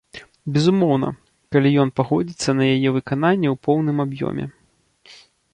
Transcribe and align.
Безумоўна, 0.53 1.09
калі 1.55 1.73
ён 1.83 1.93
пагодзіцца 2.01 2.49
на 2.61 2.71
яе 2.75 2.89
выкананне 2.97 3.47
ў 3.53 3.63
поўным 3.69 3.97
аб'ёме. 4.09 4.45